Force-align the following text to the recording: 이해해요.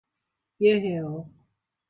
이해해요. 0.57 1.13